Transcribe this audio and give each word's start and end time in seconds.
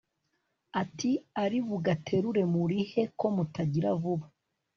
ati 0.81 1.11
ari 1.43 1.57
bugaterure 1.67 2.43
muri 2.53 2.77
he 2.91 3.03
ko 3.19 3.25
mutagira 3.35 3.89
vuba 4.01 4.25